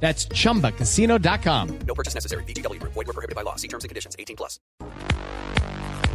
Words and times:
That's 0.00 0.28
chumbacasino.com. 0.28 1.68
No 1.86 1.94
purchase 1.94 2.14
necessary. 2.14 2.44
BGW. 2.44 2.80
Void 2.82 3.06
were 3.06 3.12
prohibited 3.12 3.34
by 3.34 3.42
law. 3.42 3.56
See 3.56 3.68
terms 3.68 3.84
and 3.84 3.88
conditions. 3.90 4.14
18 4.18 4.36
plus. 4.36 4.60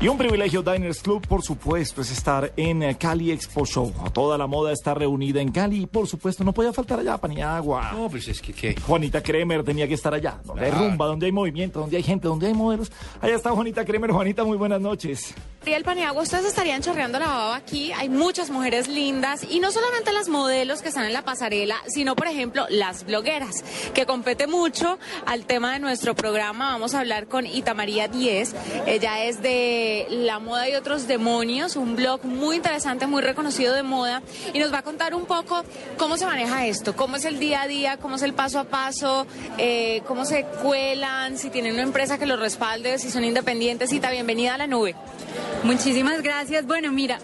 Y 0.00 0.08
un 0.08 0.18
privilegio 0.18 0.60
Diners 0.62 1.00
Club, 1.00 1.26
por 1.26 1.42
supuesto, 1.42 2.02
es 2.02 2.10
estar 2.10 2.52
en 2.56 2.82
eh, 2.82 2.96
Cali 2.98 3.30
Expo 3.30 3.64
Show. 3.64 3.90
Toda 4.12 4.36
la 4.36 4.46
moda 4.46 4.72
está 4.72 4.92
reunida 4.92 5.40
en 5.40 5.50
Cali 5.50 5.82
y, 5.82 5.86
por 5.86 6.06
supuesto, 6.06 6.44
no 6.44 6.52
podía 6.52 6.72
faltar 6.74 6.98
allá 6.98 7.16
Paniagua. 7.16 7.92
No, 7.92 8.10
pues 8.10 8.28
es 8.28 8.42
que 8.42 8.52
qué. 8.52 8.74
Juanita 8.86 9.22
Kremer 9.22 9.62
tenía 9.64 9.88
que 9.88 9.94
estar 9.94 10.12
allá, 10.12 10.40
donde 10.44 10.66
hay 10.66 10.72
Claro. 10.72 10.88
rumba, 10.88 11.06
donde 11.06 11.26
hay 11.26 11.32
movimiento, 11.32 11.80
donde 11.80 11.96
hay 11.96 12.02
gente, 12.02 12.28
donde 12.28 12.48
hay 12.48 12.54
modelos. 12.54 12.92
Allá 13.22 13.36
está 13.36 13.50
Juanita 13.52 13.84
Kremer. 13.84 14.10
Juanita, 14.10 14.44
muy 14.44 14.58
buenas 14.58 14.80
noches. 14.80 15.32
Gabriel 15.64 15.82
Paniagua, 15.82 16.22
ustedes 16.22 16.44
estarían 16.44 16.82
chorreando 16.82 17.18
la 17.18 17.26
baba 17.26 17.56
aquí. 17.56 17.90
Hay 17.92 18.10
muchas 18.10 18.50
mujeres 18.50 18.86
lindas 18.86 19.46
y 19.48 19.60
no 19.60 19.72
solamente 19.72 20.12
las 20.12 20.28
modelos 20.28 20.82
que 20.82 20.88
están 20.88 21.06
en 21.06 21.14
la 21.14 21.22
pasarela, 21.22 21.76
sino, 21.86 22.14
por 22.14 22.26
ejemplo, 22.26 22.66
las 22.68 23.06
blogueras, 23.06 23.64
que 23.94 24.04
compete 24.04 24.46
mucho 24.46 24.98
al 25.24 25.46
tema 25.46 25.72
de 25.72 25.78
nuestro 25.78 26.14
programa. 26.14 26.72
Vamos 26.72 26.94
a 26.94 27.00
hablar 27.00 27.28
con 27.28 27.46
Itamaría 27.46 28.08
Díez. 28.08 28.54
Ella 28.84 29.24
es 29.24 29.40
de 29.40 30.06
La 30.10 30.38
Moda 30.38 30.68
y 30.68 30.74
Otros 30.74 31.08
Demonios, 31.08 31.76
un 31.76 31.96
blog 31.96 32.26
muy 32.26 32.56
interesante, 32.56 33.06
muy 33.06 33.22
reconocido 33.22 33.72
de 33.72 33.82
moda, 33.82 34.20
y 34.52 34.58
nos 34.58 34.70
va 34.70 34.80
a 34.80 34.82
contar 34.82 35.14
un 35.14 35.24
poco 35.24 35.64
cómo 35.96 36.18
se 36.18 36.26
maneja 36.26 36.66
esto, 36.66 36.94
cómo 36.94 37.16
es 37.16 37.24
el 37.24 37.38
día 37.38 37.62
a 37.62 37.66
día, 37.66 37.96
cómo 37.96 38.16
es 38.16 38.22
el 38.22 38.34
paso 38.34 38.58
a 38.58 38.64
paso, 38.64 39.26
eh, 39.56 40.02
cómo 40.06 40.26
se 40.26 40.44
cuelan, 40.62 41.38
si 41.38 41.48
tienen 41.48 41.72
una 41.72 41.84
empresa 41.84 42.18
que 42.18 42.26
los 42.26 42.38
respalde, 42.38 42.98
si 42.98 43.10
son 43.10 43.24
independientes. 43.24 43.90
Ita, 43.94 44.10
bienvenida 44.10 44.56
a 44.56 44.58
la 44.58 44.66
nube. 44.66 44.94
Muchísimas 45.64 46.22
gracias. 46.22 46.66
Bueno, 46.66 46.92
mira, 46.92 47.18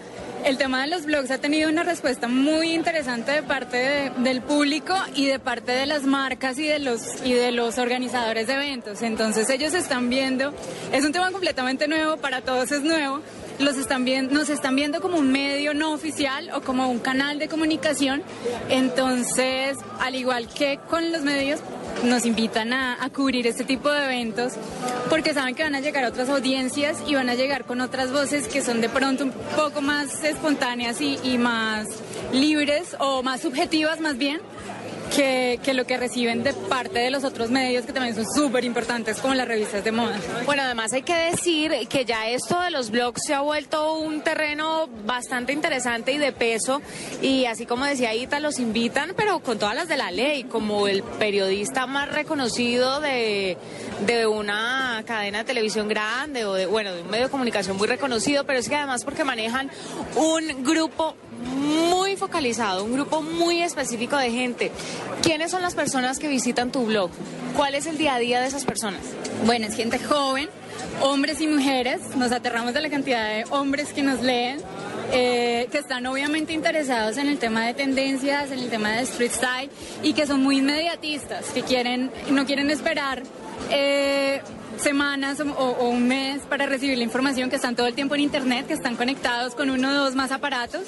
el 0.45 0.57
tema 0.57 0.81
de 0.81 0.87
los 0.87 1.05
blogs 1.05 1.29
ha 1.29 1.37
tenido 1.37 1.69
una 1.69 1.83
respuesta 1.83 2.27
muy 2.27 2.71
interesante 2.73 3.31
de 3.33 3.43
parte 3.43 3.77
de- 3.77 4.09
del 4.23 4.41
público 4.41 4.95
y 5.15 5.27
de 5.27 5.37
parte 5.39 5.71
de 5.71 5.85
las 5.85 6.03
marcas 6.03 6.57
y 6.57 6.65
de 6.65 6.79
los 6.79 7.23
y 7.23 7.33
de 7.33 7.51
los 7.51 7.77
organizadores 7.77 8.47
de 8.47 8.53
eventos. 8.53 9.03
Entonces 9.03 9.47
ellos 9.51 9.73
están 9.75 10.09
viendo, 10.09 10.53
es 10.91 11.05
un 11.05 11.11
tema 11.11 11.31
completamente 11.31 11.87
nuevo, 11.87 12.17
para 12.17 12.41
todos 12.41 12.71
es 12.71 12.81
nuevo. 12.81 13.21
Los 13.59 13.77
están 13.77 14.05
viendo, 14.05 14.33
nos 14.33 14.49
están 14.49 14.75
viendo 14.75 15.01
como 15.01 15.17
un 15.19 15.31
medio 15.31 15.75
no 15.75 15.93
oficial 15.93 16.49
o 16.55 16.61
como 16.61 16.89
un 16.89 16.97
canal 16.97 17.37
de 17.37 17.47
comunicación. 17.47 18.23
Entonces, 18.69 19.77
al 19.99 20.15
igual 20.15 20.47
que 20.47 20.79
con 20.89 21.11
los 21.11 21.21
medios, 21.21 21.59
nos 22.03 22.25
invitan 22.25 22.73
a, 22.73 23.03
a 23.03 23.09
cubrir 23.09 23.47
este 23.47 23.63
tipo 23.63 23.89
de 23.89 24.05
eventos 24.05 24.53
porque 25.09 25.33
saben 25.33 25.55
que 25.55 25.63
van 25.63 25.75
a 25.75 25.79
llegar 25.79 26.05
otras 26.05 26.29
audiencias 26.29 26.97
y 27.07 27.15
van 27.15 27.29
a 27.29 27.35
llegar 27.35 27.65
con 27.65 27.81
otras 27.81 28.11
voces 28.11 28.47
que 28.47 28.61
son 28.61 28.81
de 28.81 28.89
pronto 28.89 29.25
un 29.25 29.31
poco 29.55 29.81
más 29.81 30.23
espontáneas 30.23 31.01
y, 31.01 31.19
y 31.23 31.37
más 31.37 31.87
libres 32.31 32.95
o 32.99 33.23
más 33.23 33.41
subjetivas 33.41 33.99
más 33.99 34.17
bien 34.17 34.41
que, 35.15 35.59
que 35.63 35.73
lo 35.73 35.85
que 35.85 35.97
reciben 35.97 36.43
de 36.43 36.53
parte 36.53 36.99
de 36.99 37.09
los 37.09 37.23
otros 37.23 37.51
medios 37.51 37.85
que 37.85 37.93
también 37.93 38.15
son 38.15 38.25
súper 38.25 38.63
importantes 38.63 39.19
como 39.19 39.33
las 39.33 39.47
revistas 39.47 39.83
de 39.83 39.91
moda. 39.91 40.17
Bueno, 40.45 40.63
además 40.63 40.93
hay 40.93 41.03
que 41.03 41.15
decir 41.15 41.73
que 41.89 42.05
ya 42.05 42.29
esto 42.29 42.59
de 42.61 42.71
los 42.71 42.91
blogs 42.91 43.21
se 43.25 43.33
ha 43.33 43.41
vuelto 43.41 43.95
un 43.95 44.21
terreno 44.21 44.87
bastante 45.05 45.53
interesante 45.53 46.13
y 46.13 46.17
de 46.17 46.31
peso 46.31 46.81
y 47.21 47.45
así 47.45 47.65
como 47.65 47.85
decía 47.85 48.13
Ita, 48.13 48.39
los 48.39 48.59
invitan, 48.59 49.13
pero 49.15 49.39
con 49.41 49.59
todas 49.59 49.75
las 49.75 49.87
de 49.87 49.97
la 49.97 50.11
ley, 50.11 50.43
como 50.45 50.87
el 50.87 51.03
periodista 51.03 51.87
más 51.87 52.11
reconocido 52.11 52.99
de, 53.01 53.57
de 54.05 54.27
una 54.27 55.03
cadena 55.05 55.39
de 55.39 55.43
televisión 55.43 55.87
grande 55.87 56.45
o 56.45 56.53
de, 56.53 56.65
bueno, 56.65 56.93
de 56.93 57.01
un 57.01 57.09
medio 57.09 57.25
de 57.25 57.31
comunicación 57.31 57.77
muy 57.77 57.87
reconocido, 57.87 58.45
pero 58.45 58.59
es 58.59 58.69
que 58.69 58.75
además 58.75 59.03
porque 59.03 59.23
manejan 59.23 59.69
un 60.15 60.63
grupo 60.63 61.15
muy 61.45 62.00
focalizado, 62.15 62.83
un 62.83 62.93
grupo 62.93 63.21
muy 63.21 63.61
específico 63.61 64.17
de 64.17 64.31
gente. 64.31 64.71
¿Quiénes 65.21 65.51
son 65.51 65.61
las 65.61 65.75
personas 65.75 66.19
que 66.19 66.27
visitan 66.27 66.71
tu 66.71 66.85
blog? 66.85 67.09
¿Cuál 67.55 67.75
es 67.75 67.85
el 67.85 67.97
día 67.97 68.15
a 68.15 68.19
día 68.19 68.39
de 68.41 68.47
esas 68.47 68.65
personas? 68.65 69.01
Bueno, 69.45 69.67
es 69.67 69.75
gente 69.75 69.99
joven, 69.99 70.49
hombres 71.01 71.41
y 71.41 71.47
mujeres. 71.47 72.01
Nos 72.15 72.31
aterramos 72.31 72.73
de 72.73 72.81
la 72.81 72.89
cantidad 72.89 73.27
de 73.27 73.45
hombres 73.49 73.93
que 73.93 74.03
nos 74.03 74.21
leen, 74.21 74.59
eh, 75.11 75.67
que 75.71 75.77
están 75.79 76.05
obviamente 76.05 76.53
interesados 76.53 77.17
en 77.17 77.27
el 77.27 77.37
tema 77.37 77.65
de 77.65 77.73
tendencias, 77.73 78.51
en 78.51 78.59
el 78.59 78.69
tema 78.69 78.91
de 78.93 79.01
street 79.03 79.31
style 79.31 79.69
y 80.03 80.13
que 80.13 80.25
son 80.25 80.41
muy 80.41 80.59
inmediatistas, 80.59 81.45
que 81.47 81.63
quieren, 81.63 82.11
no 82.29 82.45
quieren 82.45 82.69
esperar. 82.69 83.23
eh, 83.69 84.41
semanas 84.77 85.39
o, 85.39 85.43
o 85.43 85.89
un 85.89 86.07
mes 86.07 86.41
para 86.49 86.65
recibir 86.65 86.97
la 86.97 87.03
información 87.03 87.49
que 87.49 87.55
están 87.55 87.75
todo 87.75 87.87
el 87.87 87.93
tiempo 87.93 88.15
en 88.15 88.21
internet, 88.21 88.67
que 88.67 88.73
están 88.73 88.95
conectados 88.95 89.55
con 89.55 89.69
uno 89.69 89.89
o 89.89 89.93
dos 89.93 90.15
más 90.15 90.31
aparatos 90.31 90.83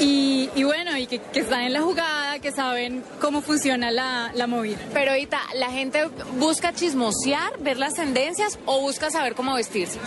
y, 0.00 0.50
y 0.54 0.64
bueno, 0.64 0.96
y 0.96 1.06
que, 1.06 1.18
que 1.18 1.40
están 1.40 1.62
en 1.62 1.72
la 1.72 1.80
jugada, 1.82 2.38
que 2.38 2.52
saben 2.52 3.02
cómo 3.20 3.40
funciona 3.42 3.90
la, 3.90 4.30
la 4.34 4.46
movida. 4.46 4.78
Pero 4.92 5.12
ahorita, 5.12 5.40
¿la 5.54 5.70
gente 5.70 6.08
busca 6.38 6.72
chismosear, 6.72 7.58
ver 7.60 7.78
las 7.78 7.94
tendencias 7.94 8.58
o 8.66 8.80
busca 8.80 9.10
saber 9.10 9.34
cómo 9.34 9.54
vestirse? 9.54 9.98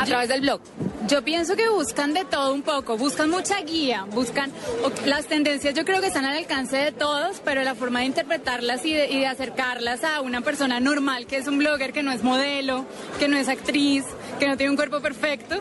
A 0.00 0.04
través 0.04 0.28
del 0.28 0.40
blog. 0.40 0.60
Yo 1.06 1.22
pienso 1.22 1.54
que 1.54 1.68
buscan 1.68 2.14
de 2.14 2.24
todo 2.24 2.54
un 2.54 2.62
poco, 2.62 2.96
buscan 2.96 3.28
mucha 3.28 3.60
guía, 3.60 4.06
buscan 4.10 4.50
las 5.04 5.26
tendencias 5.26 5.74
yo 5.74 5.84
creo 5.84 6.00
que 6.00 6.06
están 6.06 6.24
al 6.24 6.36
alcance 6.36 6.76
de 6.78 6.92
todos, 6.92 7.40
pero 7.44 7.62
la 7.62 7.74
forma 7.74 8.00
de 8.00 8.06
interpretarlas 8.06 8.84
y 8.86 8.94
de, 8.94 9.10
y 9.10 9.18
de 9.20 9.26
acercarlas 9.26 10.02
a 10.02 10.22
una 10.22 10.40
persona 10.40 10.80
normal 10.80 11.26
que 11.26 11.36
es 11.36 11.46
un 11.46 11.58
blogger, 11.58 11.92
que 11.92 12.02
no 12.02 12.10
es 12.10 12.22
modelo, 12.22 12.86
que 13.18 13.28
no 13.28 13.36
es 13.36 13.48
actriz, 13.48 14.04
que 14.38 14.46
no 14.48 14.56
tiene 14.56 14.70
un 14.70 14.76
cuerpo 14.76 15.00
perfecto, 15.00 15.56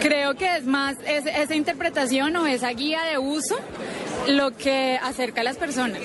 creo 0.00 0.34
que 0.34 0.56
es 0.56 0.64
más 0.64 0.96
es- 1.06 1.26
esa 1.26 1.54
interpretación 1.54 2.34
o 2.36 2.46
esa 2.46 2.70
guía 2.70 3.02
de 3.04 3.18
uso 3.18 3.56
lo 4.26 4.50
que 4.56 4.98
acerca 5.02 5.42
a 5.42 5.44
las 5.44 5.56
personas. 5.58 6.00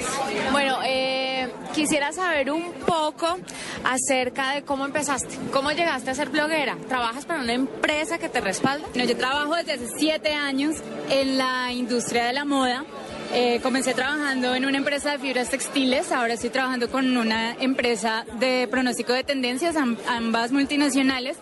Bueno, 0.51 0.77
eh, 0.85 1.22
quisiera 1.73 2.11
saber 2.11 2.51
un 2.51 2.71
poco 2.85 3.37
acerca 3.83 4.51
de 4.51 4.63
cómo 4.63 4.85
empezaste, 4.85 5.35
cómo 5.51 5.71
llegaste 5.71 6.11
a 6.11 6.15
ser 6.15 6.29
bloguera. 6.29 6.77
¿Trabajas 6.87 7.25
para 7.25 7.41
una 7.41 7.53
empresa 7.53 8.17
que 8.17 8.29
te 8.29 8.41
respalda? 8.41 8.87
Bueno, 8.93 9.09
yo 9.09 9.17
trabajo 9.17 9.55
desde 9.55 9.73
hace 9.73 9.87
siete 9.97 10.33
años 10.33 10.75
en 11.09 11.37
la 11.37 11.71
industria 11.71 12.25
de 12.25 12.33
la 12.33 12.45
moda. 12.45 12.83
Eh, 13.35 13.59
comencé 13.63 13.95
trabajando 13.95 14.53
en 14.53 14.65
una 14.65 14.77
empresa 14.77 15.11
de 15.11 15.17
fibras 15.17 15.49
textiles, 15.49 16.11
ahora 16.11 16.35
estoy 16.35 16.51
trabajando 16.51 16.91
con 16.91 17.17
una 17.17 17.53
empresa 17.55 18.25
de 18.39 18.67
pronóstico 18.69 19.11
de 19.11 19.23
tendencias, 19.23 19.75
am- 19.75 19.97
ambas 20.07 20.51
multinacionales. 20.51 21.37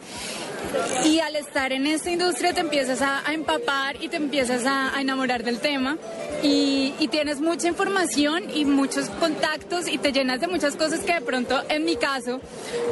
Y 1.06 1.20
al 1.20 1.36
estar 1.36 1.72
en 1.74 1.88
esta 1.88 2.10
industria 2.10 2.54
te 2.54 2.62
empiezas 2.62 3.02
a, 3.02 3.28
a 3.28 3.34
empapar 3.34 4.02
y 4.02 4.08
te 4.10 4.18
empiezas 4.18 4.66
a, 4.66 4.96
a 4.96 5.02
enamorar 5.02 5.44
del 5.44 5.60
tema 5.60 5.98
y, 6.44 6.94
y 7.00 7.08
tienes 7.08 7.42
mucha 7.42 7.68
información 7.68 8.44
y 8.54 8.66
muchos 8.66 9.10
contactos 9.10 9.88
y 9.88 9.98
te 9.98 10.12
llenas 10.12 10.40
de 10.40 10.48
muchas 10.48 10.76
cosas 10.76 11.02
que 11.02 11.14
de 11.14 11.22
pronto 11.22 11.62
en 11.70 11.86
mi 11.86 11.96
caso 11.96 12.40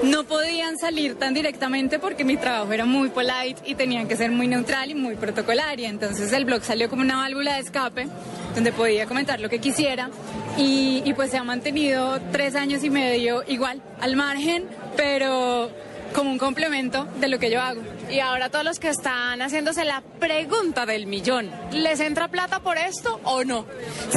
no 0.03 0.24
podían 0.24 0.78
salir 0.78 1.16
tan 1.16 1.34
directamente 1.34 2.00
porque 2.00 2.24
mi 2.24 2.38
trabajo 2.38 2.72
era 2.74 2.85
muy 2.85 3.09
polite 3.09 3.62
y 3.66 3.75
tenían 3.75 4.07
que 4.07 4.16
ser 4.16 4.31
muy 4.31 4.47
neutral 4.47 4.91
y 4.91 4.96
muy 4.96 5.16
protocolaria. 5.16 5.90
Entonces 5.90 6.34
el 6.34 6.46
blog 6.46 6.63
salió 6.63 6.90
como 6.90 7.01
una 7.01 7.18
válvula 7.18 7.56
de 7.56 7.62
escape 7.62 8.07
donde 8.56 8.72
podía 8.72 9.06
comentar 9.06 9.40
lo 9.40 9.50
que 9.50 9.59
quisiera 9.59 10.09
y, 10.57 11.01
y 11.06 11.13
pues 11.13 11.31
se 11.31 11.38
ha 11.38 11.44
mantenido 11.44 12.19
tres 12.31 12.56
años 12.56 12.84
y 12.84 12.90
medio 12.90 13.44
igual, 13.47 13.81
al 14.01 14.16
margen, 14.16 14.66
pero 14.97 15.69
como 16.13 16.31
un 16.31 16.37
complemento 16.37 17.05
de 17.19 17.27
lo 17.27 17.39
que 17.39 17.49
yo 17.51 17.61
hago. 17.61 17.81
Y 18.09 18.19
ahora 18.19 18.50
todos 18.50 18.65
los 18.65 18.79
que 18.79 18.89
están 18.89 19.41
haciéndose 19.41 19.85
la 19.85 20.01
pregunta 20.19 20.85
del 20.85 21.06
millón, 21.06 21.51
¿les 21.71 22.00
entra 22.00 22.27
plata 22.27 22.59
por 22.59 22.77
esto 22.77 23.19
o 23.23 23.44
no? 23.44 23.65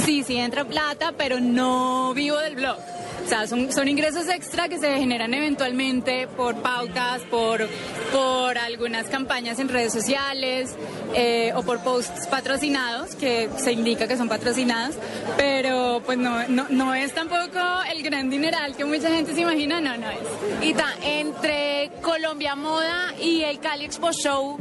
Sí, 0.04 0.22
sí 0.22 0.36
entra 0.36 0.64
plata, 0.64 1.12
pero 1.16 1.40
no 1.40 2.14
vivo 2.14 2.38
del 2.38 2.56
blog. 2.56 2.78
O 3.24 3.28
sea, 3.28 3.46
son, 3.46 3.72
son 3.72 3.88
ingresos 3.88 4.28
extra 4.28 4.68
que 4.68 4.78
se 4.78 4.98
generan 4.98 5.32
eventualmente 5.32 6.26
por 6.26 6.56
pautas, 6.56 7.22
por, 7.30 7.68
por 8.12 8.58
algunas 8.58 9.06
campañas 9.06 9.58
en 9.60 9.68
redes 9.68 9.92
sociales 9.92 10.74
eh, 11.14 11.52
o 11.54 11.62
por 11.62 11.80
posts 11.80 12.26
patrocinados, 12.26 13.14
que 13.14 13.48
se 13.56 13.72
indica 13.72 14.08
que 14.08 14.16
son 14.16 14.28
patrocinados, 14.28 14.96
pero 15.36 16.02
pues 16.04 16.18
no, 16.18 16.48
no, 16.48 16.66
no 16.70 16.94
es 16.94 17.14
tampoco 17.14 17.60
el 17.94 18.02
gran 18.02 18.28
dineral 18.28 18.74
que 18.76 18.84
mucha 18.84 19.08
gente 19.08 19.34
se 19.34 19.42
imagina, 19.42 19.80
no, 19.80 19.96
no 19.96 20.10
es. 20.10 20.68
Ita, 20.68 20.94
entre 21.02 21.81
Colombia 22.00 22.54
Moda 22.54 23.14
y 23.20 23.42
el 23.42 23.58
Cali 23.60 23.84
Expo 23.84 24.12
Show, 24.12 24.58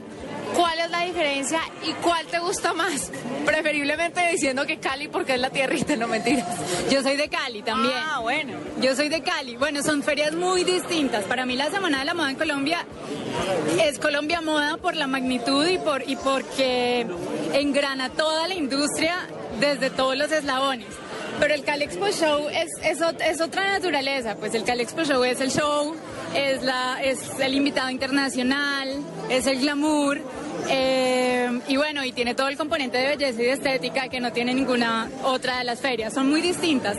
cuál 0.56 0.80
es 0.80 0.90
la 0.90 1.02
diferencia 1.02 1.60
y 1.84 1.92
cuál 1.94 2.26
te 2.28 2.40
gusta 2.40 2.74
más. 2.74 3.12
Preferiblemente 3.46 4.26
diciendo 4.32 4.66
que 4.66 4.80
Cali 4.80 5.08
porque 5.08 5.34
es 5.36 5.40
la 5.40 5.50
tierrita, 5.50 5.96
no 5.96 6.08
mentiras. 6.08 6.48
Yo 6.90 7.02
soy 7.02 7.18
de 7.18 7.30
Cali 7.30 7.62
también. 7.62 7.94
Ah, 7.98 8.20
bueno. 8.20 8.58
Yo 8.82 8.96
soy 8.96 9.10
de 9.10 9.22
Cali. 9.22 9.56
Bueno, 9.58 9.82
son 9.84 10.04
ferias 10.04 10.34
muy 10.34 10.64
distintas. 10.64 11.24
Para 11.26 11.46
mí 11.46 11.56
la 11.56 11.70
Semana 11.70 12.00
de 12.00 12.06
la 12.06 12.14
Moda 12.14 12.32
en 12.32 12.38
Colombia 12.38 12.86
es 13.84 14.00
Colombia 14.00 14.42
Moda 14.42 14.78
por 14.78 14.96
la 14.96 15.08
magnitud 15.08 15.66
y, 15.68 15.78
por, 15.78 16.08
y 16.08 16.16
porque 16.16 17.06
engrana 17.54 18.10
toda 18.10 18.48
la 18.48 18.56
industria 18.56 19.28
desde 19.60 19.90
todos 19.90 20.18
los 20.18 20.32
eslabones. 20.32 20.88
Pero 21.39 21.54
el 21.54 21.63
Cali 21.63 21.83
Expo 21.86 22.07
Show 22.10 22.50
es, 22.50 22.69
es, 22.83 23.01
ot- 23.01 23.22
es 23.25 23.42
otra 23.42 23.72
naturaleza. 23.72 24.36
Pues 24.36 24.54
el 24.54 24.63
Cali 24.63 24.83
Expo 24.83 25.04
Show 25.04 25.24
es 25.24 25.42
el 25.42 25.50
show, 25.51 25.95
es, 26.36 26.62
la, 26.63 27.01
es 27.04 27.19
el 27.39 27.56
invitado 27.56 27.89
internacional, 27.89 29.00
es 29.30 29.48
el 29.48 29.60
glamour. 29.60 30.22
eh, 30.69 31.60
y 31.68 31.78
bueno, 31.78 32.04
y 32.06 32.12
tiene 32.12 32.36
todo 32.36 32.48
el 32.48 32.57
componente 32.57 32.98
de 32.98 33.07
belleza 33.16 33.42
y 33.42 33.45
de 33.45 33.51
estética 33.54 34.07
que 34.10 34.19
no 34.19 34.31
tiene 34.31 34.54
ninguna 34.54 35.10
otra 35.24 35.57
de 35.60 35.63
las 35.63 35.80
ferias. 35.80 36.13
Son 36.13 36.30
muy 36.30 36.42
distintas. 36.42 36.98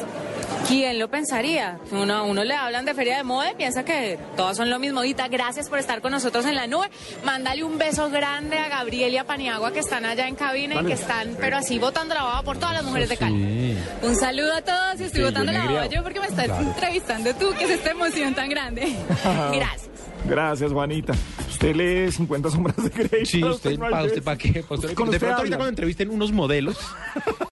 ¿Quién 0.69 0.99
lo 0.99 1.09
pensaría? 1.09 1.79
Uno, 1.91 2.15
a 2.15 2.23
uno 2.23 2.45
le 2.45 2.55
hablan 2.55 2.85
de 2.85 2.95
feria 2.95 3.17
de 3.17 3.25
moda 3.25 3.51
y 3.53 3.55
piensa 3.57 3.85
que 3.85 4.19
todas 4.37 4.57
son 4.57 4.71
lo 4.71 4.79
mismo. 4.79 5.03
Dita, 5.03 5.29
gracias 5.29 5.69
por 5.69 5.79
estar 5.79 6.01
con 6.01 6.13
nosotros 6.13 6.47
en 6.47 6.55
la 6.55 6.67
nube. 6.67 6.89
Mándale 7.25 7.63
un 7.65 7.79
beso 7.79 8.09
grande 8.11 8.59
a 8.59 8.69
Gabriel 8.69 9.13
y 9.13 9.17
a 9.19 9.25
Paniagua 9.25 9.73
que 9.73 9.81
están 9.81 10.05
allá 10.05 10.29
en 10.29 10.35
cabina 10.35 10.81
y 10.81 10.85
que 10.87 10.93
están, 10.95 11.37
pero 11.39 11.57
así, 11.59 11.79
botando 11.79 12.15
la 12.15 12.23
baba 12.23 12.43
por 12.43 12.57
todas 12.59 12.75
las 12.75 12.85
mujeres 12.85 13.09
de 13.09 13.17
Cali. 13.17 13.77
Un 14.03 14.17
saludo 14.17 14.55
a 14.55 14.63
todos 14.63 15.01
y 15.01 15.05
estoy 15.05 15.23
Sí, 15.27 15.33
yo 15.35 15.45
la 15.45 15.65
baba 15.67 15.87
yo 15.87 16.03
porque 16.03 16.21
me 16.21 16.27
estás 16.27 16.49
entrevistando 16.61 17.35
tú, 17.35 17.51
que 17.59 17.65
es 17.65 17.71
esta 17.71 17.91
emoción 17.91 18.35
tan 18.35 18.49
grande. 18.49 18.83
Gracias. 19.53 19.91
Gracias, 20.25 20.73
Juanita. 20.73 21.13
Usted 21.51 21.75
lee 21.75 22.13
50 22.13 22.51
sombras 22.51 22.77
de 22.77 22.89
Grey. 22.91 23.27
Sí, 23.27 23.43
usted, 23.43 23.77
¿para 23.79 24.03
de- 24.03 24.07
usted 24.07 24.23
para 24.23 24.39
qué? 24.39 24.65
Usted- 24.69 24.95
Con 24.95 25.11
de 25.11 25.17
usted 25.17 25.19
pronto 25.19 25.37
ahorita 25.39 25.41
habla. 25.41 25.57
cuando 25.57 25.69
entrevisten 25.69 26.11
unos 26.11 26.31
modelos, 26.33 26.79